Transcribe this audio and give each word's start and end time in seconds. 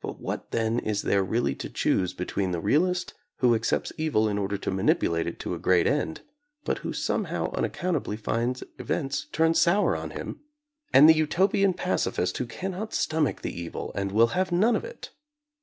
But 0.00 0.18
what 0.18 0.50
then 0.50 0.78
is 0.78 1.02
there 1.02 1.22
really 1.22 1.54
to 1.56 1.68
choose 1.68 2.14
between 2.14 2.52
the 2.52 2.58
realist 2.62 3.12
who 3.40 3.54
accepts 3.54 3.92
evil 3.98 4.26
in 4.26 4.38
order 4.38 4.56
to 4.56 4.70
manipulate 4.70 5.26
it 5.26 5.38
to 5.40 5.52
a 5.52 5.58
great 5.58 5.86
end, 5.86 6.22
but 6.64 6.78
who 6.78 6.94
somehow 6.94 7.52
unaccount 7.52 7.96
ably 7.96 8.16
finds 8.16 8.64
events 8.78 9.26
turn 9.30 9.52
sour 9.52 9.94
on 9.94 10.12
him. 10.12 10.40
and 10.94 11.06
the 11.06 11.26
Uto 11.26 11.52
pian 11.52 11.76
pacifist 11.76 12.38
who 12.38 12.46
cannot 12.46 12.94
stomach 12.94 13.42
the 13.42 13.52
evil 13.52 13.92
and 13.94 14.10
will 14.10 14.28
have 14.28 14.52
none 14.52 14.74
of 14.74 14.84
it? 14.86 15.10